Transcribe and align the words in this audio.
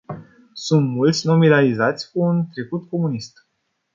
Sunt 0.53 0.87
mulți 0.89 1.25
nominalizați 1.27 2.11
cu 2.11 2.19
un 2.21 2.47
trecut 2.47 2.89
comunist. 2.89 3.33